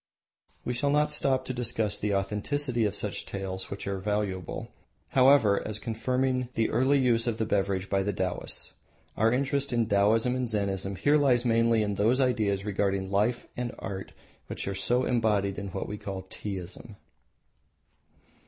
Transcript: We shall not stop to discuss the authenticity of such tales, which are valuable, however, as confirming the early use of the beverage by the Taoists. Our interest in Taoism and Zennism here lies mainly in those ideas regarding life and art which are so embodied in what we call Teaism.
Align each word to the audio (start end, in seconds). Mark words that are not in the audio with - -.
We 0.65 0.73
shall 0.73 0.89
not 0.89 1.11
stop 1.11 1.45
to 1.45 1.53
discuss 1.53 1.99
the 1.99 2.15
authenticity 2.15 2.85
of 2.85 2.95
such 2.95 3.23
tales, 3.23 3.69
which 3.69 3.85
are 3.85 3.99
valuable, 3.99 4.71
however, 5.09 5.61
as 5.63 5.77
confirming 5.77 6.49
the 6.55 6.71
early 6.71 6.97
use 6.97 7.27
of 7.27 7.37
the 7.37 7.45
beverage 7.45 7.87
by 7.87 8.01
the 8.01 8.11
Taoists. 8.11 8.73
Our 9.15 9.31
interest 9.31 9.71
in 9.71 9.85
Taoism 9.85 10.35
and 10.35 10.47
Zennism 10.47 10.95
here 10.97 11.17
lies 11.17 11.45
mainly 11.45 11.83
in 11.83 11.93
those 11.93 12.19
ideas 12.19 12.65
regarding 12.65 13.11
life 13.11 13.45
and 13.55 13.75
art 13.77 14.11
which 14.47 14.67
are 14.67 14.73
so 14.73 15.05
embodied 15.05 15.59
in 15.59 15.67
what 15.67 15.87
we 15.87 15.99
call 15.99 16.23
Teaism. 16.31 16.95